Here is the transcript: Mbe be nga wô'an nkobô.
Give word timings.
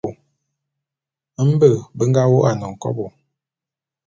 Mbe 1.49 1.69
be 1.97 2.03
nga 2.09 2.23
wô'an 2.31 2.59
nkobô. 2.71 3.05